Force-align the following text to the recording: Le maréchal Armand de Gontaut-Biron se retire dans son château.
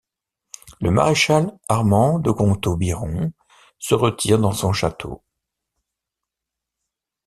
Le 0.79 0.89
maréchal 0.89 1.55
Armand 1.69 2.17
de 2.17 2.31
Gontaut-Biron 2.31 3.33
se 3.77 3.93
retire 3.93 4.39
dans 4.39 4.51
son 4.51 4.73
château. 4.73 5.21